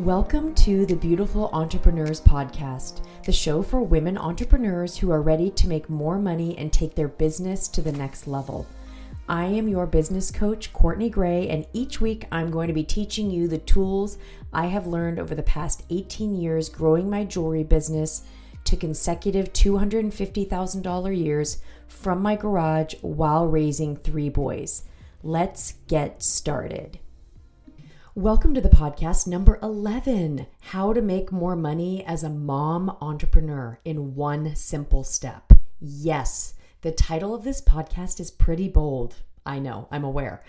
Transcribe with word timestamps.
Welcome 0.00 0.54
to 0.56 0.84
the 0.84 0.94
Beautiful 0.94 1.48
Entrepreneurs 1.54 2.20
Podcast, 2.20 3.00
the 3.24 3.32
show 3.32 3.62
for 3.62 3.80
women 3.80 4.18
entrepreneurs 4.18 4.98
who 4.98 5.10
are 5.10 5.22
ready 5.22 5.48
to 5.52 5.68
make 5.68 5.88
more 5.88 6.18
money 6.18 6.54
and 6.58 6.70
take 6.70 6.94
their 6.94 7.08
business 7.08 7.66
to 7.68 7.80
the 7.80 7.92
next 7.92 8.26
level. 8.26 8.66
I 9.26 9.46
am 9.46 9.68
your 9.68 9.86
business 9.86 10.30
coach, 10.30 10.70
Courtney 10.74 11.08
Gray, 11.08 11.48
and 11.48 11.66
each 11.72 11.98
week 11.98 12.26
I'm 12.30 12.50
going 12.50 12.68
to 12.68 12.74
be 12.74 12.84
teaching 12.84 13.30
you 13.30 13.48
the 13.48 13.56
tools 13.56 14.18
I 14.52 14.66
have 14.66 14.86
learned 14.86 15.18
over 15.18 15.34
the 15.34 15.42
past 15.42 15.84
18 15.88 16.36
years 16.36 16.68
growing 16.68 17.08
my 17.08 17.24
jewelry 17.24 17.64
business 17.64 18.24
to 18.64 18.76
consecutive 18.76 19.54
$250,000 19.54 21.24
years 21.24 21.62
from 21.88 22.20
my 22.20 22.36
garage 22.36 22.96
while 23.00 23.48
raising 23.48 23.96
three 23.96 24.28
boys. 24.28 24.82
Let's 25.22 25.72
get 25.88 26.22
started. 26.22 26.98
Welcome 28.16 28.54
to 28.54 28.62
the 28.62 28.70
podcast 28.70 29.26
number 29.26 29.58
11 29.62 30.46
How 30.62 30.94
to 30.94 31.02
Make 31.02 31.30
More 31.30 31.54
Money 31.54 32.02
as 32.06 32.22
a 32.22 32.30
Mom 32.30 32.96
Entrepreneur 33.02 33.78
in 33.84 34.14
One 34.14 34.56
Simple 34.56 35.04
Step. 35.04 35.52
Yes, 35.82 36.54
the 36.80 36.92
title 36.92 37.34
of 37.34 37.44
this 37.44 37.60
podcast 37.60 38.18
is 38.18 38.30
pretty 38.30 38.68
bold. 38.68 39.16
I 39.44 39.58
know, 39.58 39.86
I'm 39.90 40.02
aware. 40.02 40.42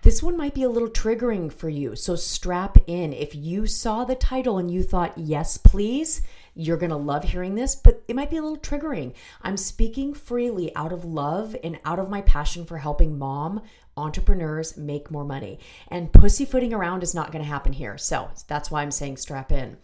This 0.00 0.22
one 0.22 0.38
might 0.38 0.54
be 0.54 0.62
a 0.62 0.70
little 0.70 0.88
triggering 0.88 1.52
for 1.52 1.68
you, 1.68 1.96
so 1.96 2.16
strap 2.16 2.78
in. 2.86 3.12
If 3.12 3.34
you 3.34 3.66
saw 3.66 4.06
the 4.06 4.14
title 4.14 4.56
and 4.56 4.70
you 4.70 4.82
thought, 4.82 5.12
yes, 5.18 5.58
please, 5.58 6.22
you're 6.54 6.76
going 6.76 6.90
to 6.90 6.96
love 6.96 7.24
hearing 7.24 7.54
this, 7.54 7.74
but 7.74 8.02
it 8.08 8.16
might 8.16 8.30
be 8.30 8.36
a 8.36 8.42
little 8.42 8.58
triggering. 8.58 9.14
I'm 9.42 9.56
speaking 9.56 10.12
freely 10.14 10.74
out 10.76 10.92
of 10.92 11.04
love 11.04 11.56
and 11.64 11.78
out 11.84 11.98
of 11.98 12.10
my 12.10 12.20
passion 12.22 12.64
for 12.64 12.78
helping 12.78 13.18
mom 13.18 13.62
entrepreneurs 13.96 14.76
make 14.76 15.10
more 15.10 15.24
money. 15.24 15.58
And 15.88 16.12
pussyfooting 16.12 16.72
around 16.72 17.02
is 17.02 17.14
not 17.14 17.32
going 17.32 17.44
to 17.44 17.50
happen 17.50 17.72
here. 17.72 17.98
So 17.98 18.30
that's 18.48 18.70
why 18.70 18.82
I'm 18.82 18.90
saying 18.90 19.18
strap 19.18 19.52
in. 19.52 19.76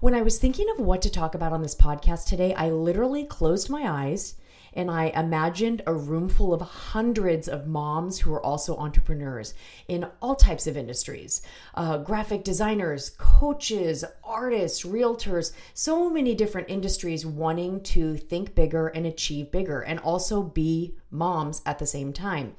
When 0.00 0.14
I 0.14 0.22
was 0.22 0.38
thinking 0.38 0.68
of 0.70 0.84
what 0.84 1.02
to 1.02 1.10
talk 1.10 1.34
about 1.34 1.52
on 1.52 1.62
this 1.62 1.74
podcast 1.74 2.26
today, 2.26 2.52
I 2.54 2.70
literally 2.70 3.24
closed 3.24 3.70
my 3.70 3.88
eyes 3.88 4.34
and 4.74 4.90
I 4.90 5.06
imagined 5.06 5.82
a 5.86 5.94
room 5.94 6.28
full 6.28 6.52
of 6.52 6.60
hundreds 6.60 7.48
of 7.48 7.66
moms 7.66 8.18
who 8.18 8.32
are 8.32 8.44
also 8.44 8.76
entrepreneurs 8.76 9.54
in 9.88 10.06
all 10.20 10.34
types 10.34 10.66
of 10.66 10.76
industries. 10.76 11.42
Uh, 11.74 11.98
graphic 11.98 12.44
designers, 12.44 13.10
coaches, 13.18 14.04
artists, 14.22 14.84
realtors, 14.84 15.52
so 15.72 16.10
many 16.10 16.34
different 16.34 16.68
industries 16.68 17.24
wanting 17.24 17.82
to 17.82 18.16
think 18.16 18.54
bigger 18.54 18.88
and 18.88 19.06
achieve 19.06 19.50
bigger 19.50 19.80
and 19.80 19.98
also 20.00 20.42
be 20.42 20.96
moms 21.10 21.62
at 21.64 21.78
the 21.78 21.86
same 21.86 22.12
time 22.12 22.54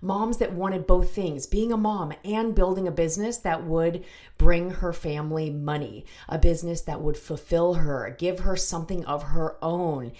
moms 0.00 0.38
that 0.38 0.52
wanted 0.52 0.86
both 0.86 1.10
things 1.10 1.46
being 1.46 1.72
a 1.72 1.76
mom 1.76 2.12
and 2.24 2.54
building 2.54 2.86
a 2.86 2.92
business 2.92 3.38
that 3.38 3.64
would 3.64 4.04
bring 4.36 4.70
her 4.70 4.92
family 4.92 5.50
money, 5.50 6.04
a 6.28 6.38
business 6.38 6.80
that 6.82 7.00
would 7.00 7.16
fulfill 7.16 7.74
her, 7.74 8.14
give 8.18 8.40
her 8.40 8.56
something 8.56 9.04
of 9.04 9.22
her 9.24 9.56
own, 9.62 10.12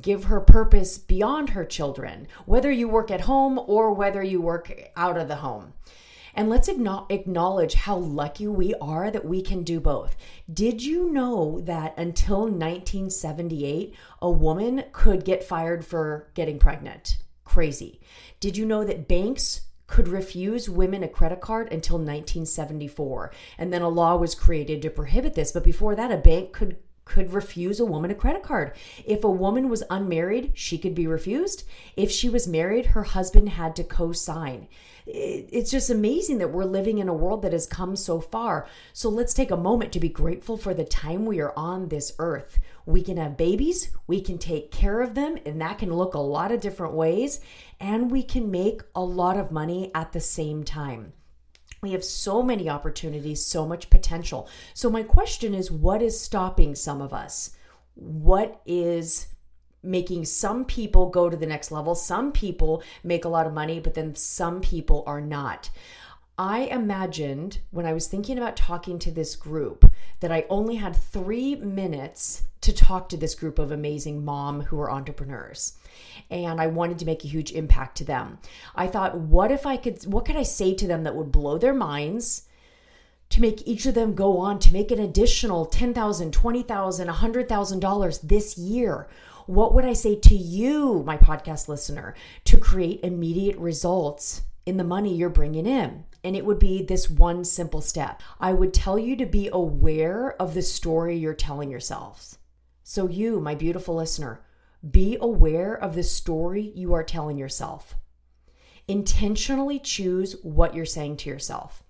give 0.00 0.24
her 0.24 0.40
purpose 0.40 0.98
beyond 0.98 1.50
her 1.50 1.64
children, 1.64 2.26
whether 2.44 2.70
you 2.70 2.88
work 2.88 3.10
at 3.10 3.22
home 3.22 3.58
or 3.66 3.92
whether 3.92 4.22
you 4.22 4.40
work 4.40 4.90
out 4.96 5.16
of 5.16 5.28
the 5.28 5.36
home. 5.36 5.72
And 6.38 6.50
let's 6.50 6.68
acknowledge 6.68 7.72
how 7.72 7.96
lucky 7.96 8.46
we 8.46 8.74
are 8.74 9.10
that 9.10 9.24
we 9.24 9.40
can 9.40 9.62
do 9.62 9.80
both. 9.80 10.16
Did 10.52 10.82
you 10.82 11.10
know 11.10 11.62
that 11.62 11.96
until 11.96 12.40
1978, 12.40 13.94
a 14.20 14.30
woman 14.30 14.84
could 14.92 15.24
get 15.24 15.42
fired 15.42 15.82
for 15.82 16.28
getting 16.34 16.58
pregnant? 16.58 17.16
Crazy. 17.56 18.00
Did 18.38 18.58
you 18.58 18.66
know 18.66 18.84
that 18.84 19.08
banks 19.08 19.62
could 19.86 20.08
refuse 20.08 20.68
women 20.68 21.02
a 21.02 21.08
credit 21.08 21.40
card 21.40 21.72
until 21.72 21.96
1974 21.96 23.32
and 23.56 23.72
then 23.72 23.80
a 23.80 23.88
law 23.88 24.14
was 24.14 24.34
created 24.34 24.82
to 24.82 24.90
prohibit 24.90 25.32
this 25.32 25.52
but 25.52 25.64
before 25.64 25.94
that 25.94 26.12
a 26.12 26.18
bank 26.18 26.52
could 26.52 26.76
could 27.06 27.32
refuse 27.32 27.80
a 27.80 27.86
woman 27.86 28.10
a 28.10 28.14
credit 28.14 28.42
card. 28.42 28.72
If 29.06 29.24
a 29.24 29.30
woman 29.30 29.70
was 29.70 29.82
unmarried, 29.88 30.52
she 30.54 30.76
could 30.76 30.94
be 30.94 31.06
refused. 31.06 31.64
If 31.96 32.10
she 32.10 32.28
was 32.28 32.46
married, 32.46 32.86
her 32.86 33.04
husband 33.04 33.48
had 33.48 33.74
to 33.76 33.84
co 33.84 34.12
sign. 34.12 34.68
It's 35.06 35.70
just 35.70 35.88
amazing 35.88 36.38
that 36.38 36.50
we're 36.50 36.64
living 36.64 36.98
in 36.98 37.08
a 37.08 37.14
world 37.14 37.42
that 37.42 37.52
has 37.52 37.66
come 37.66 37.94
so 37.94 38.20
far. 38.20 38.66
So 38.92 39.08
let's 39.08 39.34
take 39.34 39.52
a 39.52 39.56
moment 39.56 39.92
to 39.92 40.00
be 40.00 40.08
grateful 40.08 40.56
for 40.56 40.74
the 40.74 40.84
time 40.84 41.24
we 41.24 41.40
are 41.40 41.52
on 41.56 41.88
this 41.88 42.12
earth. 42.18 42.58
We 42.86 43.02
can 43.02 43.16
have 43.16 43.36
babies, 43.36 43.90
we 44.08 44.20
can 44.20 44.36
take 44.36 44.72
care 44.72 45.00
of 45.00 45.14
them, 45.14 45.38
and 45.46 45.60
that 45.60 45.78
can 45.78 45.94
look 45.94 46.14
a 46.14 46.18
lot 46.18 46.50
of 46.50 46.60
different 46.60 46.94
ways, 46.94 47.40
and 47.78 48.10
we 48.10 48.24
can 48.24 48.50
make 48.50 48.82
a 48.96 49.02
lot 49.02 49.38
of 49.38 49.52
money 49.52 49.92
at 49.94 50.12
the 50.12 50.20
same 50.20 50.64
time. 50.64 51.12
We 51.82 51.92
have 51.92 52.04
so 52.04 52.42
many 52.42 52.68
opportunities, 52.68 53.44
so 53.44 53.66
much 53.66 53.90
potential. 53.90 54.48
So, 54.74 54.90
my 54.90 55.02
question 55.02 55.54
is 55.54 55.70
what 55.70 56.02
is 56.02 56.18
stopping 56.18 56.74
some 56.74 57.00
of 57.00 57.12
us? 57.12 57.50
What 57.94 58.60
is 58.66 59.28
making 59.82 60.24
some 60.24 60.64
people 60.64 61.10
go 61.10 61.30
to 61.30 61.36
the 61.36 61.46
next 61.46 61.70
level? 61.70 61.94
Some 61.94 62.32
people 62.32 62.82
make 63.04 63.24
a 63.24 63.28
lot 63.28 63.46
of 63.46 63.52
money, 63.52 63.80
but 63.80 63.94
then 63.94 64.14
some 64.14 64.60
people 64.60 65.04
are 65.06 65.20
not. 65.20 65.70
I 66.38 66.60
imagined 66.64 67.60
when 67.70 67.86
I 67.86 67.94
was 67.94 68.08
thinking 68.08 68.36
about 68.36 68.56
talking 68.56 68.98
to 68.98 69.10
this 69.10 69.36
group 69.36 69.90
that 70.20 70.30
I 70.30 70.44
only 70.50 70.76
had 70.76 70.94
three 70.94 71.56
minutes 71.56 72.42
to 72.60 72.74
talk 72.74 73.08
to 73.08 73.16
this 73.16 73.34
group 73.34 73.58
of 73.58 73.70
amazing 73.70 74.24
mom 74.24 74.60
who 74.60 74.78
are 74.80 74.90
entrepreneurs. 74.90 75.78
And 76.30 76.60
I 76.60 76.66
wanted 76.66 76.98
to 76.98 77.06
make 77.06 77.24
a 77.24 77.28
huge 77.28 77.52
impact 77.52 77.96
to 77.98 78.04
them. 78.04 78.38
I 78.74 78.86
thought, 78.86 79.16
what 79.16 79.50
if 79.50 79.64
I 79.64 79.78
could, 79.78 80.04
what 80.04 80.26
could 80.26 80.36
I 80.36 80.42
say 80.42 80.74
to 80.74 80.86
them 80.86 81.04
that 81.04 81.16
would 81.16 81.32
blow 81.32 81.58
their 81.58 81.74
minds? 81.74 82.42
to 83.28 83.40
make 83.40 83.66
each 83.66 83.86
of 83.86 83.94
them 83.94 84.14
go 84.14 84.38
on 84.38 84.58
to 84.60 84.72
make 84.72 84.90
an 84.90 85.00
additional 85.00 85.66
$10,000, 85.66 86.30
$20,000, 86.30 87.12
$100,000 87.12 88.20
this 88.22 88.56
year? 88.56 89.08
What 89.46 89.74
would 89.74 89.84
I 89.84 89.94
say 89.94 90.16
to 90.16 90.34
you, 90.36 91.02
my 91.04 91.16
podcast 91.16 91.68
listener, 91.68 92.14
to 92.44 92.56
create 92.56 93.00
immediate 93.02 93.56
results 93.58 94.42
in 94.64 94.76
the 94.76 94.84
money 94.84 95.14
you're 95.14 95.28
bringing 95.28 95.66
in? 95.66 96.04
And 96.26 96.34
it 96.34 96.44
would 96.44 96.58
be 96.58 96.82
this 96.82 97.08
one 97.08 97.44
simple 97.44 97.80
step. 97.80 98.20
I 98.40 98.52
would 98.52 98.74
tell 98.74 98.98
you 98.98 99.14
to 99.14 99.26
be 99.26 99.48
aware 99.52 100.34
of 100.42 100.54
the 100.54 100.62
story 100.62 101.16
you're 101.16 101.34
telling 101.34 101.70
yourselves. 101.70 102.38
So, 102.82 103.06
you, 103.06 103.38
my 103.38 103.54
beautiful 103.54 103.94
listener, 103.94 104.44
be 104.90 105.16
aware 105.20 105.76
of 105.76 105.94
the 105.94 106.02
story 106.02 106.72
you 106.74 106.92
are 106.94 107.04
telling 107.04 107.38
yourself. 107.38 107.94
Intentionally 108.88 109.78
choose 109.78 110.34
what 110.42 110.74
you're 110.74 110.84
saying 110.84 111.18
to 111.18 111.30
yourself. 111.30 111.84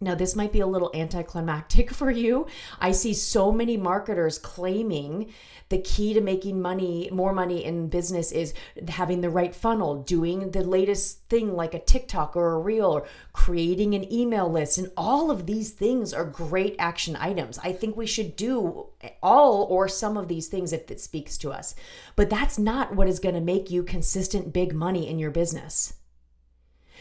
Now, 0.00 0.14
this 0.14 0.36
might 0.36 0.52
be 0.52 0.60
a 0.60 0.66
little 0.66 0.90
anticlimactic 0.94 1.90
for 1.94 2.10
you. 2.10 2.46
I 2.80 2.92
see 2.92 3.14
so 3.14 3.52
many 3.52 3.76
marketers 3.76 4.38
claiming 4.38 5.32
the 5.70 5.78
key 5.78 6.12
to 6.12 6.20
making 6.20 6.60
money, 6.60 7.08
more 7.10 7.32
money 7.32 7.64
in 7.64 7.88
business 7.88 8.32
is 8.32 8.52
having 8.88 9.22
the 9.22 9.30
right 9.30 9.54
funnel, 9.54 10.02
doing 10.02 10.50
the 10.50 10.62
latest 10.62 11.28
thing 11.28 11.54
like 11.54 11.74
a 11.74 11.78
TikTok 11.78 12.36
or 12.36 12.52
a 12.52 12.58
reel, 12.58 12.86
or 12.86 13.06
creating 13.32 13.94
an 13.94 14.12
email 14.12 14.50
list. 14.50 14.76
And 14.78 14.92
all 14.96 15.30
of 15.30 15.46
these 15.46 15.70
things 15.70 16.12
are 16.12 16.24
great 16.24 16.76
action 16.78 17.16
items. 17.16 17.58
I 17.62 17.72
think 17.72 17.96
we 17.96 18.06
should 18.06 18.36
do 18.36 18.88
all 19.22 19.64
or 19.64 19.88
some 19.88 20.16
of 20.16 20.28
these 20.28 20.48
things 20.48 20.72
if 20.72 20.90
it 20.90 21.00
speaks 21.00 21.38
to 21.38 21.50
us. 21.50 21.74
But 22.14 22.30
that's 22.30 22.58
not 22.58 22.94
what 22.94 23.08
is 23.08 23.20
going 23.20 23.34
to 23.34 23.40
make 23.40 23.70
you 23.70 23.82
consistent 23.82 24.52
big 24.52 24.74
money 24.74 25.08
in 25.08 25.18
your 25.18 25.30
business. 25.30 25.94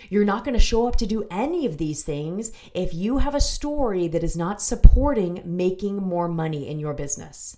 You're 0.10 0.26
not 0.26 0.44
going 0.44 0.54
to 0.54 0.60
show 0.60 0.88
up 0.88 0.96
to 0.98 1.06
do 1.06 1.28
any 1.30 1.66
of 1.66 1.78
these 1.78 2.04
things 2.04 2.52
if 2.74 2.94
you 2.94 3.20
have 3.20 3.36
a 3.36 3.42
story 3.42 4.08
that 4.10 4.24
is 4.24 4.38
not 4.38 4.62
supporting 4.62 5.42
making 5.46 5.98
more 5.98 6.28
money 6.28 6.68
in 6.68 6.80
your 6.80 6.94
business. 6.94 7.58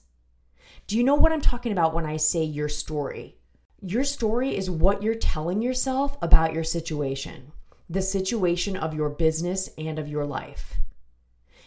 Do 0.88 0.98
you 0.98 1.04
know 1.04 1.16
what 1.16 1.32
I'm 1.32 1.42
talking 1.42 1.72
about 1.72 1.94
when 1.94 2.06
I 2.06 2.18
say 2.18 2.44
your 2.44 2.70
story? 2.70 3.38
Your 3.82 4.04
story 4.04 4.56
is 4.56 4.70
what 4.70 5.02
you're 5.02 5.16
telling 5.16 5.62
yourself 5.62 6.18
about 6.22 6.54
your 6.54 6.64
situation, 6.64 7.52
the 7.90 8.02
situation 8.02 8.76
of 8.76 8.94
your 8.94 9.10
business 9.10 9.70
and 9.78 9.98
of 9.98 10.08
your 10.08 10.26
life. 10.26 10.76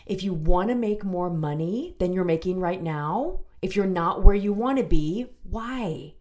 If 0.07 0.23
you 0.23 0.33
want 0.33 0.71
to 0.71 0.75
make 0.75 1.05
more 1.05 1.31
money 1.31 1.97
than 1.99 2.13
you're 2.13 2.25
making 2.25 2.61
right 2.61 2.83
now, 2.83 3.41
if 3.61 3.77
you're 3.77 3.87
not 3.87 4.23
where 4.23 4.35
you 4.35 4.53
want 4.53 4.79
to 4.79 4.85
be, 4.85 5.27
why? 5.43 6.15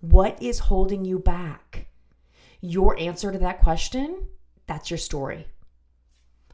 What 0.00 0.40
is 0.40 0.60
holding 0.60 1.04
you 1.04 1.18
back? 1.18 1.87
Your 2.60 2.98
answer 2.98 3.32
to 3.32 3.38
that 3.38 3.60
question, 3.60 4.28
that's 4.66 4.90
your 4.90 4.98
story. 4.98 5.46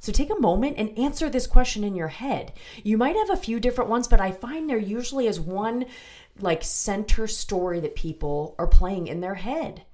So 0.00 0.12
take 0.12 0.30
a 0.30 0.38
moment 0.38 0.76
and 0.76 0.98
answer 0.98 1.30
this 1.30 1.46
question 1.46 1.82
in 1.82 1.94
your 1.94 2.08
head. 2.08 2.52
You 2.82 2.98
might 2.98 3.16
have 3.16 3.30
a 3.30 3.36
few 3.36 3.58
different 3.58 3.88
ones, 3.88 4.06
but 4.06 4.20
I 4.20 4.32
find 4.32 4.68
there 4.68 4.76
usually 4.76 5.26
is 5.26 5.40
one 5.40 5.86
like 6.38 6.62
center 6.62 7.26
story 7.26 7.80
that 7.80 7.94
people 7.94 8.54
are 8.58 8.66
playing 8.66 9.06
in 9.06 9.20
their 9.20 9.36
head. 9.36 9.86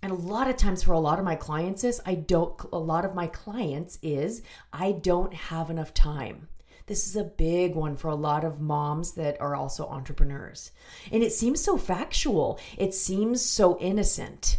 And 0.00 0.12
a 0.12 0.14
lot 0.14 0.48
of 0.48 0.56
times 0.56 0.84
for 0.84 0.92
a 0.92 1.00
lot 1.00 1.18
of 1.18 1.24
my 1.24 1.34
clients 1.34 1.82
is 1.82 2.00
I 2.06 2.14
don't 2.14 2.58
a 2.72 2.78
lot 2.78 3.04
of 3.04 3.14
my 3.14 3.26
clients 3.26 3.98
is 4.00 4.42
I 4.72 4.92
don't 4.92 5.34
have 5.34 5.70
enough 5.70 5.92
time. 5.92 6.48
This 6.86 7.06
is 7.06 7.16
a 7.16 7.24
big 7.24 7.74
one 7.74 7.96
for 7.96 8.08
a 8.08 8.14
lot 8.14 8.44
of 8.44 8.60
moms 8.60 9.12
that 9.12 9.40
are 9.40 9.54
also 9.54 9.86
entrepreneurs. 9.88 10.70
And 11.12 11.22
it 11.22 11.32
seems 11.32 11.60
so 11.60 11.76
factual. 11.76 12.58
It 12.78 12.94
seems 12.94 13.44
so 13.44 13.78
innocent. 13.78 14.58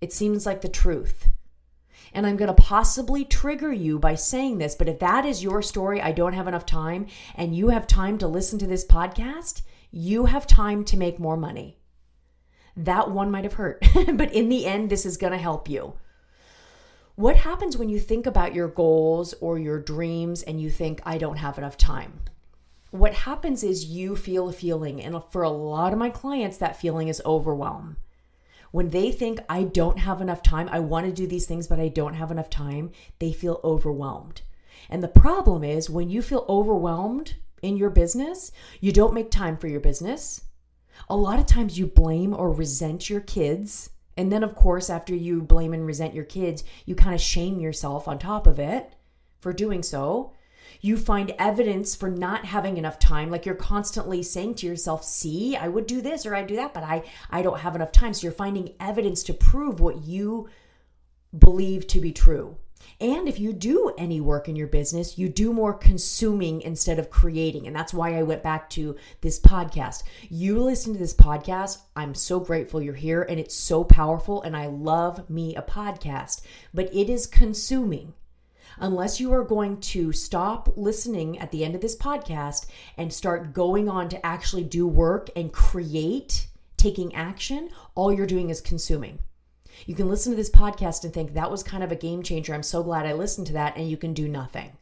It 0.00 0.12
seems 0.14 0.46
like 0.46 0.62
the 0.62 0.68
truth. 0.68 1.28
And 2.14 2.26
I'm 2.26 2.36
going 2.36 2.48
to 2.48 2.62
possibly 2.62 3.24
trigger 3.24 3.72
you 3.72 3.98
by 3.98 4.14
saying 4.14 4.58
this, 4.58 4.74
but 4.74 4.88
if 4.88 4.98
that 4.98 5.26
is 5.26 5.42
your 5.42 5.60
story, 5.60 6.00
I 6.00 6.12
don't 6.12 6.32
have 6.32 6.48
enough 6.48 6.64
time, 6.64 7.06
and 7.34 7.54
you 7.54 7.68
have 7.68 7.86
time 7.86 8.16
to 8.18 8.26
listen 8.26 8.58
to 8.60 8.66
this 8.66 8.84
podcast, 8.84 9.62
you 9.90 10.24
have 10.26 10.46
time 10.46 10.84
to 10.84 10.96
make 10.96 11.18
more 11.18 11.36
money. 11.36 11.76
That 12.76 13.10
one 13.10 13.30
might 13.30 13.44
have 13.44 13.54
hurt, 13.54 13.84
but 14.14 14.32
in 14.32 14.48
the 14.48 14.66
end, 14.66 14.88
this 14.88 15.04
is 15.04 15.18
going 15.18 15.32
to 15.32 15.38
help 15.38 15.68
you. 15.68 15.94
What 17.14 17.36
happens 17.36 17.76
when 17.76 17.90
you 17.90 18.00
think 18.00 18.26
about 18.26 18.54
your 18.54 18.68
goals 18.68 19.34
or 19.34 19.58
your 19.58 19.78
dreams 19.78 20.42
and 20.42 20.60
you 20.60 20.70
think, 20.70 21.02
I 21.04 21.18
don't 21.18 21.36
have 21.36 21.58
enough 21.58 21.76
time? 21.76 22.20
What 22.90 23.12
happens 23.12 23.62
is 23.62 23.84
you 23.84 24.16
feel 24.16 24.48
a 24.48 24.52
feeling, 24.52 25.02
and 25.02 25.22
for 25.30 25.42
a 25.42 25.50
lot 25.50 25.92
of 25.92 25.98
my 25.98 26.08
clients, 26.08 26.56
that 26.56 26.80
feeling 26.80 27.08
is 27.08 27.20
overwhelm. 27.26 27.98
When 28.70 28.90
they 28.90 29.10
think, 29.10 29.40
I 29.48 29.64
don't 29.64 29.98
have 29.98 30.20
enough 30.20 30.42
time, 30.42 30.68
I 30.70 30.80
want 30.80 31.06
to 31.06 31.12
do 31.12 31.26
these 31.26 31.46
things, 31.46 31.66
but 31.66 31.80
I 31.80 31.88
don't 31.88 32.14
have 32.14 32.30
enough 32.30 32.50
time, 32.50 32.92
they 33.18 33.32
feel 33.32 33.60
overwhelmed. 33.64 34.42
And 34.88 35.02
the 35.02 35.08
problem 35.08 35.64
is 35.64 35.90
when 35.90 36.10
you 36.10 36.22
feel 36.22 36.46
overwhelmed 36.48 37.36
in 37.62 37.76
your 37.76 37.90
business, 37.90 38.52
you 38.80 38.92
don't 38.92 39.14
make 39.14 39.30
time 39.30 39.56
for 39.56 39.68
your 39.68 39.80
business. 39.80 40.42
A 41.08 41.16
lot 41.16 41.38
of 41.38 41.46
times 41.46 41.78
you 41.78 41.86
blame 41.86 42.34
or 42.34 42.52
resent 42.52 43.10
your 43.10 43.20
kids 43.20 43.90
and 44.20 44.30
then, 44.30 44.42
of 44.42 44.54
course, 44.54 44.90
after 44.90 45.14
you 45.14 45.40
blame 45.40 45.72
and 45.72 45.86
resent 45.86 46.12
your 46.12 46.26
kids, 46.26 46.62
you 46.84 46.94
kind 46.94 47.14
of 47.14 47.22
shame 47.22 47.58
yourself 47.58 48.06
on 48.06 48.18
top 48.18 48.46
of 48.46 48.58
it 48.58 48.92
for 49.38 49.50
doing 49.50 49.82
so. 49.82 50.34
You 50.80 50.96
find 50.96 51.34
evidence 51.38 51.94
for 51.94 52.10
not 52.10 52.44
having 52.44 52.76
enough 52.76 52.98
time, 52.98 53.30
like 53.30 53.46
you're 53.46 53.54
constantly 53.54 54.22
saying 54.22 54.56
to 54.56 54.66
yourself, 54.66 55.04
"See, 55.04 55.56
I 55.56 55.68
would 55.68 55.86
do 55.86 56.00
this 56.00 56.26
or 56.26 56.34
I'd 56.34 56.46
do 56.46 56.56
that, 56.56 56.74
but 56.74 56.82
I 56.82 57.02
I 57.30 57.42
don't 57.42 57.60
have 57.60 57.74
enough 57.74 57.92
time." 57.92 58.14
So 58.14 58.24
you're 58.24 58.32
finding 58.32 58.74
evidence 58.80 59.22
to 59.24 59.34
prove 59.34 59.80
what 59.80 60.04
you 60.04 60.48
believe 61.36 61.86
to 61.88 62.00
be 62.00 62.12
true. 62.12 62.56
And 63.00 63.28
if 63.28 63.38
you 63.38 63.52
do 63.52 63.92
any 63.96 64.20
work 64.20 64.48
in 64.48 64.56
your 64.56 64.66
business, 64.66 65.16
you 65.16 65.28
do 65.28 65.52
more 65.52 65.72
consuming 65.72 66.60
instead 66.60 66.98
of 66.98 67.10
creating. 67.10 67.66
And 67.66 67.74
that's 67.74 67.94
why 67.94 68.14
I 68.16 68.22
went 68.22 68.42
back 68.42 68.68
to 68.70 68.96
this 69.20 69.38
podcast. 69.38 70.02
You 70.28 70.62
listen 70.62 70.92
to 70.92 70.98
this 70.98 71.14
podcast. 71.14 71.78
I'm 71.96 72.14
so 72.14 72.40
grateful 72.40 72.82
you're 72.82 72.94
here 72.94 73.22
and 73.22 73.40
it's 73.40 73.54
so 73.54 73.84
powerful. 73.84 74.42
And 74.42 74.56
I 74.56 74.66
love 74.66 75.28
me 75.30 75.56
a 75.56 75.62
podcast, 75.62 76.42
but 76.74 76.94
it 76.94 77.08
is 77.08 77.26
consuming. 77.26 78.14
Unless 78.82 79.20
you 79.20 79.30
are 79.34 79.44
going 79.44 79.78
to 79.78 80.10
stop 80.10 80.72
listening 80.74 81.38
at 81.38 81.50
the 81.50 81.66
end 81.66 81.74
of 81.74 81.82
this 81.82 81.94
podcast 81.94 82.64
and 82.96 83.12
start 83.12 83.52
going 83.52 83.90
on 83.90 84.08
to 84.08 84.26
actually 84.26 84.64
do 84.64 84.86
work 84.86 85.28
and 85.36 85.52
create, 85.52 86.46
taking 86.78 87.14
action, 87.14 87.68
all 87.94 88.10
you're 88.10 88.26
doing 88.26 88.48
is 88.48 88.62
consuming. 88.62 89.18
You 89.84 89.94
can 89.94 90.08
listen 90.08 90.32
to 90.32 90.36
this 90.36 90.48
podcast 90.48 91.04
and 91.04 91.12
think 91.12 91.34
that 91.34 91.50
was 91.50 91.62
kind 91.62 91.84
of 91.84 91.92
a 91.92 91.96
game 91.96 92.22
changer. 92.22 92.54
I'm 92.54 92.62
so 92.62 92.82
glad 92.82 93.04
I 93.04 93.12
listened 93.12 93.46
to 93.48 93.52
that, 93.52 93.76
and 93.76 93.86
you 93.86 93.98
can 93.98 94.14
do 94.14 94.26
nothing. 94.26 94.72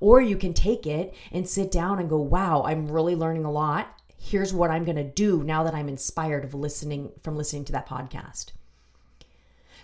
Or 0.00 0.20
you 0.20 0.36
can 0.36 0.52
take 0.52 0.86
it 0.86 1.14
and 1.32 1.48
sit 1.48 1.70
down 1.70 1.98
and 1.98 2.10
go, 2.10 2.18
wow, 2.18 2.62
I'm 2.62 2.90
really 2.90 3.16
learning 3.16 3.46
a 3.46 3.50
lot. 3.50 3.88
Here's 4.18 4.52
what 4.52 4.70
I'm 4.70 4.84
going 4.84 4.96
to 4.96 5.04
do 5.04 5.42
now 5.42 5.64
that 5.64 5.74
I'm 5.74 5.88
inspired 5.88 6.44
of 6.44 6.52
listening 6.52 7.12
from 7.22 7.36
listening 7.36 7.64
to 7.66 7.72
that 7.72 7.88
podcast. 7.88 8.52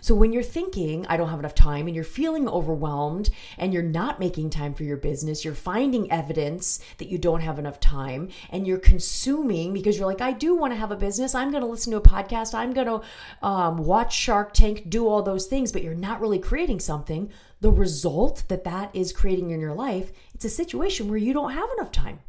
So 0.03 0.13
when 0.13 0.33
you're 0.33 0.43
thinking, 0.43 1.05
I 1.07 1.15
don't 1.15 1.29
have 1.29 1.39
enough 1.39 1.55
time, 1.55 1.87
and 1.87 1.95
you're 1.95 2.03
feeling 2.03 2.49
overwhelmed 2.49 3.29
and 3.57 3.73
you're 3.73 3.81
not 3.81 4.19
making 4.19 4.49
time 4.49 4.73
for 4.73 4.83
your 4.83 4.97
business, 4.97 5.45
you're 5.45 5.53
finding 5.53 6.11
evidence 6.11 6.81
that 6.97 7.07
you 7.07 7.17
don't 7.17 7.39
have 7.39 7.57
enough 7.57 7.79
time 7.79 8.27
and 8.49 8.67
you're 8.67 8.79
consuming 8.79 9.71
because 9.71 9.97
you're 9.97 10.05
like, 10.05 10.19
I 10.19 10.33
do 10.33 10.57
want 10.57 10.73
to 10.73 10.77
have 10.77 10.91
a 10.91 10.97
business. 10.97 11.33
I'm 11.33 11.51
going 11.51 11.63
to 11.63 11.69
listen 11.69 11.91
to 11.91 11.99
a 11.99 12.01
podcast. 12.01 12.53
I'm 12.53 12.73
going 12.73 12.87
to 12.87 13.01
um, 13.47 13.77
watch 13.77 14.13
Shark 14.13 14.51
Tank, 14.51 14.89
do 14.89 15.07
all 15.07 15.23
those 15.23 15.45
things, 15.45 15.71
but 15.71 15.83
you're 15.83 15.95
not 15.95 16.19
really 16.19 16.37
creating 16.37 16.81
something. 16.81 17.31
The 17.61 17.71
result 17.71 18.43
that 18.49 18.65
that 18.65 18.93
is 18.93 19.13
creating 19.13 19.51
in 19.51 19.61
your 19.61 19.73
life, 19.73 20.11
it's 20.35 20.43
a 20.43 20.49
situation 20.49 21.07
where 21.07 21.17
you 21.17 21.31
don't 21.31 21.53
have 21.53 21.69
enough 21.77 21.93
time. 21.93 22.19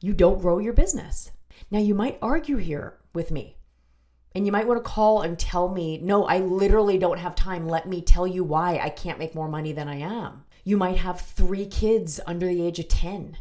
You 0.00 0.12
don't 0.12 0.40
grow 0.40 0.60
your 0.60 0.72
business. 0.72 1.32
Now, 1.68 1.80
you 1.80 1.96
might 1.96 2.20
argue 2.22 2.58
here 2.58 2.96
with 3.12 3.32
me 3.32 3.55
and 4.36 4.44
you 4.44 4.52
might 4.52 4.66
want 4.66 4.84
to 4.84 4.90
call 4.90 5.22
and 5.22 5.38
tell 5.38 5.66
me, 5.66 5.96
no, 5.96 6.26
I 6.26 6.40
literally 6.40 6.98
don't 6.98 7.16
have 7.18 7.34
time. 7.34 7.66
Let 7.66 7.88
me 7.88 8.02
tell 8.02 8.26
you 8.26 8.44
why 8.44 8.76
I 8.76 8.90
can't 8.90 9.18
make 9.18 9.34
more 9.34 9.48
money 9.48 9.72
than 9.72 9.88
I 9.88 10.00
am. 10.00 10.44
You 10.62 10.76
might 10.76 10.98
have 10.98 11.22
three 11.22 11.64
kids 11.64 12.20
under 12.26 12.46
the 12.46 12.60
age 12.60 12.78
of 12.78 12.88
10. 12.88 13.38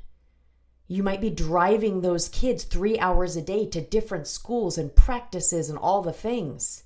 You 0.87 1.03
might 1.03 1.19
be 1.19 1.29
driving 1.29 1.99
those 1.99 2.29
kids 2.29 2.63
three 2.63 2.97
hours 2.97 3.35
a 3.35 3.41
day 3.41 3.65
to 3.71 3.81
different 3.81 4.25
schools 4.25 4.77
and 4.77 4.95
practices 4.95 5.69
and 5.69 5.77
all 5.77 6.01
the 6.01 6.13
things. 6.13 6.83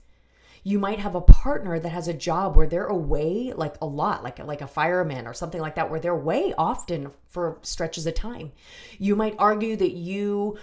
You 0.63 0.79
might 0.79 0.99
have 0.99 1.13
a 1.13 1.21
partner 1.21 1.79
that 1.79 1.89
has 1.89 2.07
a 2.07 2.13
job 2.13 2.55
where 2.55 2.67
they're 2.67 2.85
away 2.85 3.53
like 3.55 3.75
a 3.79 3.85
lot, 3.85 4.23
like 4.23 4.39
like 4.39 4.61
a 4.61 4.67
fireman 4.67 5.27
or 5.27 5.35
something 5.35 5.61
like 5.61 5.75
that, 5.75 5.91
where 5.91 5.99
they're 5.99 6.13
away 6.13 6.53
often 6.57 7.11
for 7.29 7.59
stretches 7.61 8.07
of 8.07 8.15
time. 8.15 8.53
You 8.97 9.15
might 9.15 9.35
argue 9.37 9.75
that 9.75 9.91
you 9.93 10.57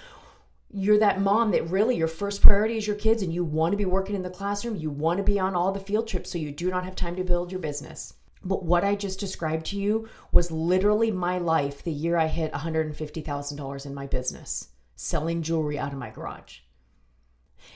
you're 0.71 0.99
that 0.99 1.21
mom 1.21 1.53
that 1.53 1.71
really 1.71 1.97
your 1.97 2.09
first 2.09 2.43
priority 2.43 2.77
is 2.77 2.87
your 2.87 2.97
kids 2.97 3.23
and 3.23 3.33
you 3.33 3.45
want 3.45 3.73
to 3.73 3.77
be 3.77 3.85
working 3.85 4.15
in 4.15 4.23
the 4.23 4.31
classroom, 4.31 4.77
you 4.77 4.91
want 4.91 5.19
to 5.19 5.25
be 5.25 5.39
on 5.39 5.55
all 5.55 5.73
the 5.73 5.81
field 5.81 6.09
trips 6.09 6.31
so 6.31 6.39
you 6.39 6.53
do 6.53 6.71
not 6.71 6.85
have 6.85 6.97
time 6.97 7.17
to 7.17 7.25
build 7.25 7.51
your 7.51 7.61
business. 7.61 8.15
But 8.45 8.65
what 8.65 8.85
I 8.85 8.95
just 8.95 9.19
described 9.19 9.67
to 9.67 9.77
you 9.77 10.09
was 10.33 10.51
literally 10.51 11.11
my 11.11 11.39
life 11.39 11.83
the 11.83 11.93
year 11.93 12.17
I 12.17 12.29
hit 12.29 12.53
$150,000 12.53 13.87
in 13.87 13.95
my 13.95 14.07
business, 14.07 14.69
selling 14.95 15.43
jewelry 15.43 15.79
out 15.79 15.93
of 15.93 15.99
my 15.99 16.11
garage. 16.11 16.61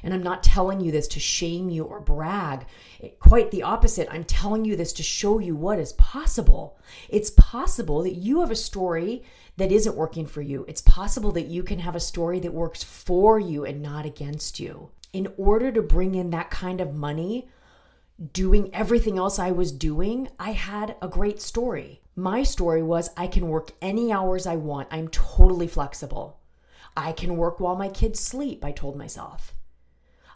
And 0.03 0.15
I'm 0.15 0.23
not 0.23 0.43
telling 0.43 0.81
you 0.81 0.91
this 0.93 1.09
to 1.09 1.21
shame 1.21 1.69
you 1.69 1.85
or 1.85 2.01
brag. 2.01 2.67
Quite 3.19 3.51
the 3.51 3.63
opposite. 3.63 4.09
I'm 4.11 4.25
telling 4.25 4.65
you 4.65 4.77
this 4.77 4.93
to 4.95 5.03
show 5.03 5.39
you 5.39 5.55
what 5.55 5.79
is 5.79 5.93
possible. 5.95 6.79
It's 7.09 7.31
possible 7.31 8.03
that 8.03 8.15
you 8.15 8.41
have 8.41 8.51
a 8.51 8.57
story 8.57 9.23
that 9.57 9.73
isn't 9.73 9.97
working 9.97 10.27
for 10.27 10.43
you. 10.43 10.65
It's 10.69 10.83
possible 10.83 11.33
that 11.33 11.47
you 11.47 11.63
can 11.63 11.81
have 11.81 11.97
a 11.97 12.01
story 12.01 12.41
that 12.41 12.55
works 12.55 12.83
for 12.83 13.39
you 13.39 13.65
and 13.65 13.83
not 13.83 14.07
against 14.07 14.59
you. 14.59 14.91
In 15.13 15.29
order 15.37 15.73
to 15.73 15.83
bring 15.83 16.15
in 16.15 16.31
that 16.31 16.51
kind 16.51 16.81
of 16.81 16.95
money, 16.95 17.49
doing 18.33 18.73
everything 18.75 19.19
else 19.19 19.39
I 19.39 19.51
was 19.51 19.73
doing, 19.73 20.29
I 20.39 20.53
had 20.53 20.97
a 21.03 21.09
great 21.09 21.41
story. 21.41 22.03
My 22.15 22.43
story 22.43 22.83
was 22.83 23.11
I 23.17 23.27
can 23.27 23.49
work 23.49 23.73
any 23.81 24.13
hours 24.13 24.47
I 24.47 24.57
want. 24.57 24.89
I'm 24.91 25.09
totally 25.09 25.67
flexible. 25.67 26.39
I 26.97 27.13
can 27.13 27.37
work 27.37 27.61
while 27.61 27.77
my 27.77 27.89
kids 27.89 28.21
sleep, 28.21 28.65
I 28.65 28.73
told 28.73 28.97
myself. 28.97 29.55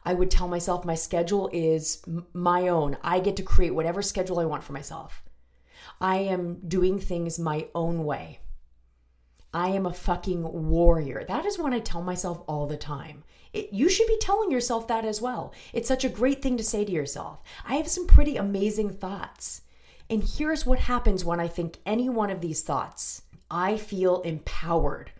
I 0.05 0.15
would 0.15 0.31
tell 0.31 0.49
myself 0.49 0.85
my 0.85 0.95
schedule 0.95 1.49
is 1.53 2.03
my 2.33 2.69
own. 2.69 2.97
I 3.03 3.21
get 3.21 3.37
to 3.37 3.43
create 3.43 3.75
whatever 3.75 4.03
schedule 4.03 4.39
I 4.39 4.45
want 4.45 4.63
for 4.63 4.73
myself. 4.73 5.23
I 6.01 6.17
am 6.17 6.61
doing 6.67 6.99
things 6.99 7.39
my 7.39 7.69
own 7.75 8.05
way. 8.05 8.41
I 9.55 9.69
am 9.69 9.87
a 9.87 9.93
fucking 9.93 10.69
warrior. 10.69 11.25
That 11.27 11.47
is 11.47 11.59
what 11.59 11.73
I 11.73 11.79
tell 11.79 12.03
myself 12.03 12.43
all 12.49 12.67
the 12.67 12.77
time. 12.77 13.23
It, 13.53 13.73
you 13.73 13.89
should 13.89 14.09
be 14.09 14.19
telling 14.19 14.51
yourself 14.51 14.89
that 14.89 15.05
as 15.05 15.23
well. 15.23 15.55
It's 15.73 15.87
such 15.87 16.05
a 16.05 16.09
great 16.09 16.43
thing 16.43 16.57
to 16.57 16.65
say 16.65 16.85
to 16.85 16.91
yourself. 16.91 17.41
I 17.65 17.77
have 17.77 17.89
some 17.89 18.07
pretty 18.07 18.37
amazing 18.37 18.91
thoughts. 18.91 19.63
And 20.11 20.25
here's 20.25 20.67
what 20.67 20.81
happens 20.81 21.25
when 21.25 21.39
I 21.39 21.47
think 21.47 21.79
any 21.87 22.11
one 22.11 22.31
of 22.31 22.41
these 22.41 22.63
thoughts 22.63 23.23
I 23.51 23.77
feel 23.77 24.23
empowered. 24.23 25.13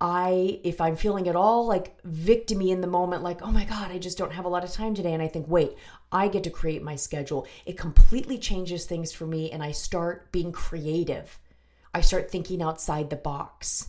I, 0.00 0.60
if 0.64 0.80
I'm 0.80 0.96
feeling 0.96 1.28
at 1.28 1.36
all 1.36 1.66
like 1.66 2.00
victimy 2.04 2.70
in 2.70 2.80
the 2.80 2.86
moment, 2.86 3.22
like, 3.22 3.42
oh 3.42 3.50
my 3.50 3.64
God, 3.64 3.90
I 3.90 3.98
just 3.98 4.16
don't 4.16 4.32
have 4.32 4.46
a 4.46 4.48
lot 4.48 4.64
of 4.64 4.72
time 4.72 4.94
today. 4.94 5.12
And 5.12 5.22
I 5.22 5.28
think, 5.28 5.46
wait, 5.48 5.76
I 6.10 6.28
get 6.28 6.44
to 6.44 6.50
create 6.50 6.82
my 6.82 6.96
schedule. 6.96 7.46
It 7.66 7.76
completely 7.76 8.38
changes 8.38 8.86
things 8.86 9.12
for 9.12 9.26
me. 9.26 9.50
And 9.50 9.62
I 9.62 9.72
start 9.72 10.32
being 10.32 10.52
creative. 10.52 11.38
I 11.92 12.00
start 12.00 12.30
thinking 12.30 12.62
outside 12.62 13.10
the 13.10 13.16
box. 13.16 13.88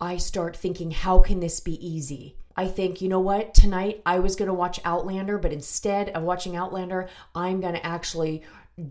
I 0.00 0.18
start 0.18 0.56
thinking, 0.56 0.90
how 0.90 1.20
can 1.20 1.40
this 1.40 1.60
be 1.60 1.84
easy? 1.86 2.36
I 2.56 2.68
think, 2.68 3.00
you 3.00 3.08
know 3.08 3.20
what, 3.20 3.54
tonight 3.54 4.02
I 4.06 4.20
was 4.20 4.36
going 4.36 4.46
to 4.48 4.54
watch 4.54 4.78
Outlander, 4.84 5.38
but 5.38 5.52
instead 5.52 6.10
of 6.10 6.22
watching 6.22 6.54
Outlander, 6.54 7.08
I'm 7.34 7.60
going 7.60 7.74
to 7.74 7.84
actually 7.84 8.42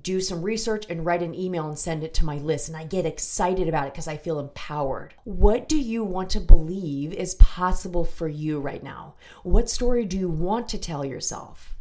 do 0.02 0.22
some 0.22 0.42
research 0.42 0.86
and 0.90 1.06
write 1.06 1.22
an 1.22 1.36
email 1.36 1.68
and 1.68 1.78
send 1.78 2.04
it 2.04 2.14
to 2.14 2.26
my 2.26 2.38
list. 2.38 2.70
And 2.70 2.78
I 2.78 2.86
get 2.86 3.06
excited 3.06 3.68
about 3.68 3.88
it 3.88 3.94
because 3.94 4.08
I 4.08 4.16
feel 4.16 4.40
empowered. 4.40 5.14
What 5.26 5.68
do 5.68 5.78
you 5.78 6.04
want 6.04 6.30
to 6.32 6.40
believe 6.40 7.14
is 7.14 7.36
possible 7.36 8.06
for 8.06 8.28
you 8.28 8.60
right 8.60 8.82
now? 8.82 9.16
What 9.44 9.70
story 9.70 10.06
do 10.06 10.18
you 10.18 10.30
want 10.30 10.70
to 10.70 10.78
tell 10.78 11.04
yourself? 11.04 11.76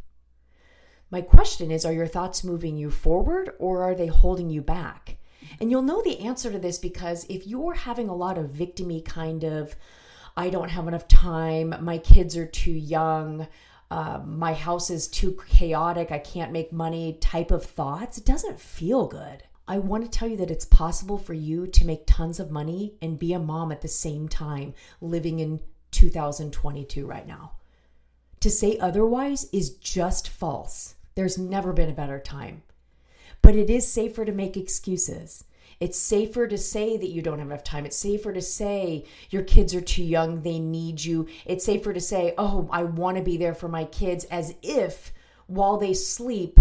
My 1.11 1.21
question 1.21 1.71
is 1.71 1.85
Are 1.85 1.93
your 1.93 2.07
thoughts 2.07 2.43
moving 2.43 2.75
you 2.75 2.89
forward 2.91 3.53
or 3.59 3.83
are 3.83 3.95
they 3.95 4.07
holding 4.07 4.49
you 4.49 4.61
back? 4.61 5.17
And 5.59 5.71
you'll 5.71 5.81
know 5.81 6.01
the 6.01 6.19
answer 6.19 6.51
to 6.51 6.59
this 6.59 6.79
because 6.79 7.25
if 7.29 7.47
you're 7.47 7.73
having 7.73 8.09
a 8.09 8.15
lot 8.15 8.37
of 8.37 8.49
victimy 8.49 9.03
kind 9.05 9.43
of, 9.43 9.75
I 10.35 10.49
don't 10.49 10.69
have 10.69 10.87
enough 10.87 11.07
time, 11.07 11.75
my 11.81 11.99
kids 11.99 12.35
are 12.35 12.47
too 12.47 12.71
young, 12.71 13.47
uh, 13.93 14.19
my 14.25 14.55
house 14.55 14.89
is 14.89 15.07
too 15.07 15.37
chaotic, 15.47 16.11
I 16.11 16.17
can't 16.17 16.51
make 16.51 16.73
money 16.73 17.19
type 17.21 17.51
of 17.51 17.63
thoughts, 17.63 18.17
it 18.17 18.25
doesn't 18.25 18.59
feel 18.59 19.05
good. 19.05 19.43
I 19.67 19.77
want 19.77 20.03
to 20.03 20.09
tell 20.09 20.27
you 20.27 20.37
that 20.37 20.49
it's 20.49 20.65
possible 20.65 21.19
for 21.19 21.35
you 21.35 21.67
to 21.67 21.85
make 21.85 22.07
tons 22.07 22.39
of 22.39 22.49
money 22.49 22.95
and 23.03 23.19
be 23.19 23.33
a 23.33 23.39
mom 23.39 23.71
at 23.71 23.81
the 23.81 23.87
same 23.87 24.27
time 24.27 24.73
living 24.99 25.39
in 25.39 25.59
2022 25.91 27.05
right 27.05 27.27
now. 27.27 27.51
To 28.39 28.49
say 28.49 28.79
otherwise 28.79 29.47
is 29.53 29.75
just 29.75 30.27
false. 30.27 30.95
There's 31.13 31.37
never 31.37 31.71
been 31.71 31.91
a 31.91 31.93
better 31.93 32.19
time. 32.19 32.63
But 33.43 33.55
it 33.55 33.69
is 33.69 33.87
safer 33.87 34.25
to 34.25 34.31
make 34.31 34.57
excuses. 34.57 35.43
It's 35.79 35.97
safer 35.97 36.47
to 36.47 36.57
say 36.57 36.97
that 36.97 37.09
you 37.09 37.21
don't 37.21 37.39
have 37.39 37.47
enough 37.47 37.63
time. 37.63 37.85
It's 37.85 37.97
safer 37.97 38.33
to 38.33 38.41
say 38.41 39.05
your 39.29 39.43
kids 39.43 39.73
are 39.75 39.81
too 39.81 40.03
young, 40.03 40.41
they 40.41 40.59
need 40.59 41.03
you. 41.03 41.27
It's 41.45 41.65
safer 41.65 41.93
to 41.93 42.01
say, 42.01 42.33
oh, 42.37 42.67
I 42.71 42.83
want 42.83 43.17
to 43.17 43.23
be 43.23 43.37
there 43.37 43.53
for 43.53 43.67
my 43.67 43.85
kids, 43.85 44.25
as 44.25 44.55
if 44.61 45.13
while 45.47 45.77
they 45.77 45.93
sleep, 45.93 46.59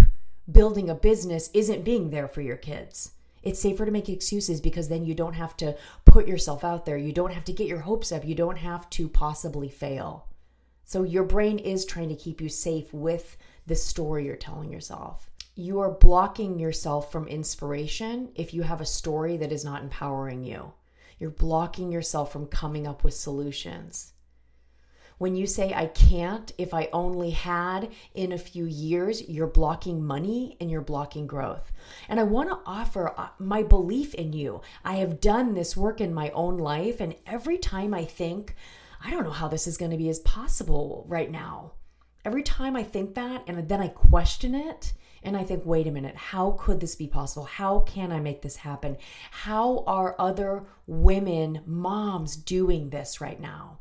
building 0.50 0.90
a 0.90 0.94
business 0.94 1.50
isn't 1.54 1.84
being 1.84 2.10
there 2.10 2.28
for 2.28 2.40
your 2.40 2.56
kids. 2.56 3.12
It's 3.42 3.60
safer 3.60 3.84
to 3.84 3.92
make 3.92 4.08
excuses 4.08 4.60
because 4.60 4.88
then 4.88 5.04
you 5.04 5.14
don't 5.14 5.34
have 5.34 5.56
to 5.58 5.76
put 6.04 6.28
yourself 6.28 6.62
out 6.62 6.86
there. 6.86 6.96
You 6.96 7.12
don't 7.12 7.32
have 7.32 7.44
to 7.44 7.52
get 7.52 7.66
your 7.66 7.80
hopes 7.80 8.12
up. 8.12 8.24
You 8.24 8.34
don't 8.34 8.58
have 8.58 8.88
to 8.90 9.08
possibly 9.08 9.68
fail. 9.68 10.28
So 10.84 11.02
your 11.02 11.24
brain 11.24 11.58
is 11.58 11.84
trying 11.84 12.08
to 12.10 12.14
keep 12.14 12.40
you 12.40 12.48
safe 12.48 12.92
with 12.92 13.36
the 13.66 13.74
story 13.74 14.26
you're 14.26 14.36
telling 14.36 14.70
yourself. 14.70 15.30
You 15.54 15.80
are 15.80 15.90
blocking 15.90 16.58
yourself 16.58 17.12
from 17.12 17.28
inspiration 17.28 18.30
if 18.34 18.54
you 18.54 18.62
have 18.62 18.80
a 18.80 18.86
story 18.86 19.36
that 19.36 19.52
is 19.52 19.66
not 19.66 19.82
empowering 19.82 20.42
you. 20.42 20.72
You're 21.18 21.28
blocking 21.28 21.92
yourself 21.92 22.32
from 22.32 22.46
coming 22.46 22.86
up 22.86 23.04
with 23.04 23.12
solutions. 23.12 24.14
When 25.18 25.36
you 25.36 25.46
say, 25.46 25.74
I 25.74 25.86
can't, 25.88 26.50
if 26.56 26.72
I 26.72 26.88
only 26.94 27.32
had 27.32 27.92
in 28.14 28.32
a 28.32 28.38
few 28.38 28.64
years, 28.64 29.28
you're 29.28 29.46
blocking 29.46 30.02
money 30.02 30.56
and 30.58 30.70
you're 30.70 30.80
blocking 30.80 31.26
growth. 31.26 31.70
And 32.08 32.18
I 32.18 32.22
want 32.22 32.48
to 32.48 32.58
offer 32.64 33.12
uh, 33.14 33.28
my 33.38 33.62
belief 33.62 34.14
in 34.14 34.32
you. 34.32 34.62
I 34.86 34.94
have 34.94 35.20
done 35.20 35.52
this 35.52 35.76
work 35.76 36.00
in 36.00 36.14
my 36.14 36.30
own 36.30 36.56
life, 36.56 36.98
and 36.98 37.14
every 37.26 37.58
time 37.58 37.92
I 37.92 38.06
think, 38.06 38.56
I 39.04 39.10
don't 39.10 39.24
know 39.24 39.30
how 39.30 39.48
this 39.48 39.66
is 39.66 39.76
going 39.76 39.90
to 39.90 39.98
be 39.98 40.08
as 40.08 40.20
possible 40.20 41.04
right 41.06 41.30
now. 41.30 41.72
Every 42.24 42.42
time 42.42 42.74
I 42.74 42.84
think 42.84 43.14
that 43.16 43.44
and 43.46 43.68
then 43.68 43.82
I 43.82 43.88
question 43.88 44.54
it, 44.54 44.94
and 45.22 45.36
I 45.36 45.44
think, 45.44 45.64
wait 45.64 45.86
a 45.86 45.90
minute, 45.90 46.16
how 46.16 46.56
could 46.58 46.80
this 46.80 46.94
be 46.94 47.06
possible? 47.06 47.44
How 47.44 47.80
can 47.80 48.12
I 48.12 48.20
make 48.20 48.42
this 48.42 48.56
happen? 48.56 48.96
How 49.30 49.84
are 49.86 50.16
other 50.18 50.64
women, 50.86 51.60
moms, 51.66 52.36
doing 52.36 52.90
this 52.90 53.20
right 53.20 53.40
now? 53.40 53.78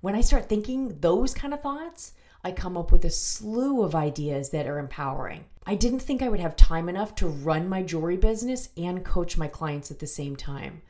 When 0.00 0.14
I 0.14 0.20
start 0.20 0.48
thinking 0.48 0.98
those 1.00 1.34
kind 1.34 1.54
of 1.54 1.60
thoughts, 1.60 2.12
I 2.44 2.50
come 2.50 2.76
up 2.76 2.90
with 2.90 3.04
a 3.04 3.10
slew 3.10 3.82
of 3.82 3.94
ideas 3.94 4.50
that 4.50 4.66
are 4.66 4.78
empowering. 4.78 5.44
I 5.64 5.76
didn't 5.76 6.00
think 6.00 6.22
I 6.22 6.28
would 6.28 6.40
have 6.40 6.56
time 6.56 6.88
enough 6.88 7.14
to 7.16 7.28
run 7.28 7.68
my 7.68 7.82
jewelry 7.82 8.16
business 8.16 8.70
and 8.76 9.04
coach 9.04 9.38
my 9.38 9.46
clients 9.46 9.92
at 9.92 10.00
the 10.00 10.08
same 10.08 10.34
time. 10.34 10.82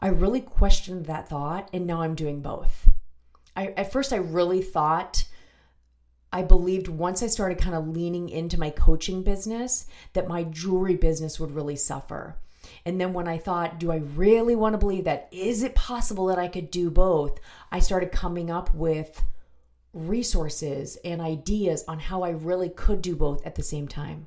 I 0.00 0.08
really 0.08 0.42
questioned 0.42 1.06
that 1.06 1.28
thought, 1.28 1.70
and 1.72 1.86
now 1.86 2.02
I'm 2.02 2.14
doing 2.14 2.42
both. 2.42 2.90
I, 3.56 3.68
at 3.68 3.90
first, 3.90 4.12
I 4.12 4.16
really 4.16 4.62
thought, 4.62 5.24
I 6.32 6.42
believed 6.42 6.88
once 6.88 7.22
I 7.22 7.26
started 7.26 7.58
kind 7.58 7.74
of 7.74 7.88
leaning 7.88 8.28
into 8.28 8.60
my 8.60 8.70
coaching 8.70 9.22
business 9.22 9.86
that 10.12 10.28
my 10.28 10.44
jewelry 10.44 10.96
business 10.96 11.40
would 11.40 11.52
really 11.52 11.76
suffer. 11.76 12.36
And 12.84 13.00
then 13.00 13.12
when 13.12 13.28
I 13.28 13.38
thought, 13.38 13.78
do 13.78 13.90
I 13.90 13.96
really 13.96 14.54
want 14.54 14.74
to 14.74 14.78
believe 14.78 15.04
that? 15.04 15.28
Is 15.32 15.62
it 15.62 15.74
possible 15.74 16.26
that 16.26 16.38
I 16.38 16.48
could 16.48 16.70
do 16.70 16.90
both? 16.90 17.38
I 17.72 17.78
started 17.78 18.12
coming 18.12 18.50
up 18.50 18.74
with 18.74 19.22
resources 19.94 20.98
and 21.04 21.20
ideas 21.20 21.84
on 21.88 21.98
how 21.98 22.22
I 22.22 22.30
really 22.30 22.68
could 22.68 23.00
do 23.00 23.16
both 23.16 23.44
at 23.46 23.54
the 23.54 23.62
same 23.62 23.88
time. 23.88 24.26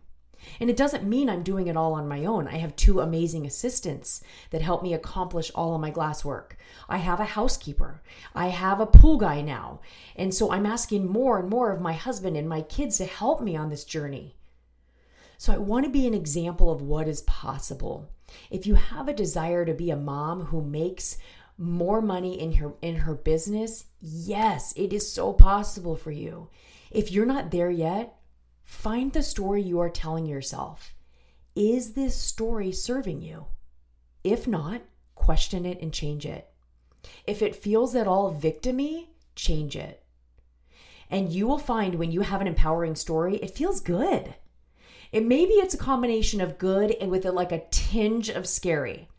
And 0.59 0.69
it 0.69 0.77
doesn't 0.77 1.07
mean 1.07 1.29
I'm 1.29 1.43
doing 1.43 1.67
it 1.67 1.77
all 1.77 1.93
on 1.93 2.07
my 2.07 2.25
own. 2.25 2.47
I 2.47 2.57
have 2.57 2.75
two 2.75 2.99
amazing 2.99 3.45
assistants 3.45 4.21
that 4.49 4.61
help 4.61 4.83
me 4.83 4.93
accomplish 4.93 5.51
all 5.53 5.75
of 5.75 5.81
my 5.81 5.89
glass 5.89 6.25
work. 6.25 6.57
I 6.89 6.97
have 6.97 7.19
a 7.19 7.25
housekeeper. 7.25 8.01
I 8.33 8.47
have 8.47 8.79
a 8.79 8.85
pool 8.85 9.17
guy 9.17 9.41
now. 9.41 9.81
And 10.15 10.33
so 10.33 10.51
I'm 10.51 10.65
asking 10.65 11.07
more 11.07 11.39
and 11.39 11.49
more 11.49 11.71
of 11.71 11.81
my 11.81 11.93
husband 11.93 12.37
and 12.37 12.47
my 12.47 12.61
kids 12.61 12.97
to 12.97 13.05
help 13.05 13.41
me 13.41 13.55
on 13.55 13.69
this 13.69 13.83
journey. 13.83 14.35
So 15.37 15.51
I 15.51 15.57
want 15.57 15.85
to 15.85 15.91
be 15.91 16.05
an 16.05 16.13
example 16.13 16.69
of 16.69 16.83
what 16.83 17.07
is 17.07 17.23
possible. 17.23 18.09
If 18.49 18.67
you 18.67 18.75
have 18.75 19.07
a 19.07 19.13
desire 19.13 19.65
to 19.65 19.73
be 19.73 19.89
a 19.89 19.95
mom 19.95 20.45
who 20.45 20.61
makes 20.61 21.17
more 21.57 22.01
money 22.01 22.39
in 22.39 22.53
her 22.53 22.73
in 22.81 22.97
her 22.97 23.15
business, 23.15 23.85
yes, 23.99 24.73
it 24.75 24.93
is 24.93 25.11
so 25.11 25.33
possible 25.33 25.95
for 25.95 26.11
you. 26.11 26.49
If 26.91 27.11
you're 27.11 27.25
not 27.25 27.51
there 27.51 27.71
yet, 27.71 28.15
find 28.71 29.11
the 29.11 29.21
story 29.21 29.61
you 29.61 29.79
are 29.81 29.89
telling 29.89 30.25
yourself. 30.25 30.95
Is 31.55 31.93
this 31.93 32.15
story 32.15 32.71
serving 32.71 33.21
you? 33.21 33.47
If 34.23 34.47
not, 34.47 34.81
question 35.13 35.65
it 35.65 35.81
and 35.81 35.93
change 35.93 36.25
it. 36.25 36.49
If 37.27 37.41
it 37.41 37.55
feels 37.55 37.95
at 37.95 38.07
all 38.07 38.33
victimy, 38.33 39.07
change 39.35 39.75
it. 39.75 40.01
And 41.09 41.33
you 41.33 41.47
will 41.47 41.59
find 41.59 41.95
when 41.95 42.13
you 42.13 42.21
have 42.21 42.39
an 42.39 42.47
empowering 42.47 42.95
story, 42.95 43.35
it 43.35 43.55
feels 43.55 43.81
good. 43.81 44.35
It 45.11 45.25
maybe 45.25 45.55
it's 45.55 45.73
a 45.73 45.77
combination 45.77 46.39
of 46.39 46.57
good 46.57 46.95
and 47.01 47.11
with 47.11 47.25
it 47.25 47.33
like 47.33 47.51
a 47.51 47.65
tinge 47.71 48.29
of 48.29 48.47
scary. 48.47 49.09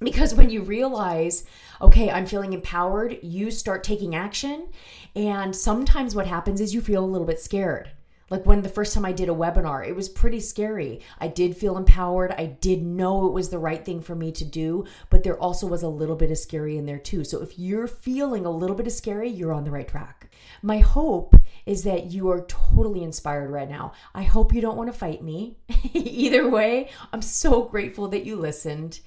Because 0.00 0.34
when 0.34 0.50
you 0.50 0.62
realize, 0.62 1.44
okay, 1.80 2.10
I'm 2.10 2.26
feeling 2.26 2.52
empowered, 2.52 3.18
you 3.22 3.50
start 3.50 3.82
taking 3.82 4.14
action. 4.14 4.68
And 5.16 5.56
sometimes 5.56 6.14
what 6.14 6.26
happens 6.26 6.60
is 6.60 6.74
you 6.74 6.82
feel 6.82 7.02
a 7.02 7.06
little 7.06 7.26
bit 7.26 7.40
scared. 7.40 7.90
Like 8.30 8.46
when 8.46 8.62
the 8.62 8.68
first 8.68 8.94
time 8.94 9.04
I 9.04 9.10
did 9.10 9.28
a 9.28 9.34
webinar, 9.34 9.86
it 9.86 9.96
was 9.96 10.08
pretty 10.08 10.38
scary. 10.38 11.00
I 11.18 11.26
did 11.26 11.56
feel 11.56 11.76
empowered. 11.76 12.30
I 12.30 12.46
did 12.46 12.80
know 12.80 13.26
it 13.26 13.32
was 13.32 13.48
the 13.48 13.58
right 13.58 13.84
thing 13.84 14.00
for 14.00 14.14
me 14.14 14.30
to 14.32 14.44
do, 14.44 14.86
but 15.10 15.24
there 15.24 15.36
also 15.36 15.66
was 15.66 15.82
a 15.82 15.88
little 15.88 16.14
bit 16.14 16.30
of 16.30 16.38
scary 16.38 16.78
in 16.78 16.86
there 16.86 16.98
too. 16.98 17.24
So 17.24 17.42
if 17.42 17.58
you're 17.58 17.88
feeling 17.88 18.46
a 18.46 18.50
little 18.50 18.76
bit 18.76 18.86
of 18.86 18.92
scary, 18.92 19.28
you're 19.28 19.52
on 19.52 19.64
the 19.64 19.72
right 19.72 19.88
track. 19.88 20.30
My 20.62 20.78
hope 20.78 21.34
is 21.66 21.82
that 21.82 22.12
you 22.12 22.30
are 22.30 22.46
totally 22.46 23.02
inspired 23.02 23.50
right 23.50 23.68
now. 23.68 23.92
I 24.14 24.22
hope 24.22 24.54
you 24.54 24.60
don't 24.60 24.76
want 24.76 24.92
to 24.92 24.98
fight 24.98 25.22
me. 25.22 25.56
Either 25.92 26.48
way, 26.48 26.90
I'm 27.12 27.22
so 27.22 27.64
grateful 27.64 28.08
that 28.08 28.24
you 28.24 28.36
listened. 28.36 29.00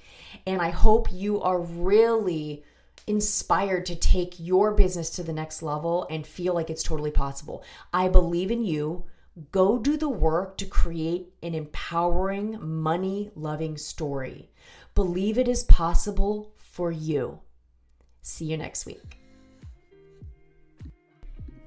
And 0.46 0.60
I 0.60 0.68
hope 0.68 1.08
you 1.10 1.40
are 1.40 1.60
really 1.60 2.62
inspired 3.06 3.86
to 3.86 3.96
take 3.96 4.38
your 4.38 4.72
business 4.72 5.10
to 5.10 5.22
the 5.22 5.32
next 5.32 5.62
level 5.62 6.06
and 6.10 6.26
feel 6.26 6.54
like 6.54 6.70
it's 6.70 6.82
totally 6.82 7.10
possible. 7.10 7.62
I 7.92 8.08
believe 8.08 8.50
in 8.50 8.64
you. 8.64 9.04
Go 9.50 9.78
do 9.78 9.96
the 9.96 10.08
work 10.08 10.56
to 10.58 10.64
create 10.64 11.34
an 11.42 11.56
empowering, 11.56 12.56
money 12.60 13.32
loving 13.34 13.76
story. 13.76 14.48
Believe 14.94 15.38
it 15.38 15.48
is 15.48 15.64
possible 15.64 16.52
for 16.56 16.92
you. 16.92 17.40
See 18.22 18.44
you 18.44 18.56
next 18.56 18.86
week. 18.86 19.18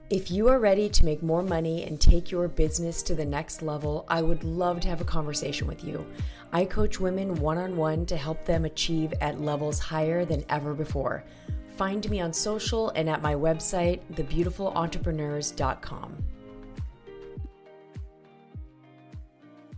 If 0.10 0.32
you 0.32 0.48
are 0.48 0.60
ready 0.60 0.88
to 0.88 1.04
make 1.04 1.22
more 1.22 1.44
money 1.44 1.84
and 1.84 2.00
take 2.00 2.32
your 2.32 2.48
business 2.48 3.04
to 3.04 3.14
the 3.14 3.26
next 3.26 3.62
level, 3.62 4.06
I 4.08 4.22
would 4.22 4.46
love 4.46 4.80
to 4.82 4.88
have 4.88 5.02
a 5.02 5.06
conversation 5.06 5.68
with 5.68 5.84
you. 5.84 6.06
I 6.54 6.64
coach 6.64 7.02
women 7.02 7.36
one 7.36 7.58
on 7.58 7.76
one 7.76 8.06
to 8.06 8.16
help 8.16 8.46
them 8.46 8.64
achieve 8.64 9.14
at 9.20 9.42
levels 9.42 9.80
higher 9.80 10.24
than 10.24 10.46
ever 10.48 10.74
before. 10.74 11.26
Find 11.76 12.10
me 12.10 12.22
on 12.22 12.32
social 12.32 12.92
and 12.92 13.10
at 13.10 13.22
my 13.22 13.36
website, 13.36 14.00
thebeautifulentrepreneurs.com. 14.14 16.24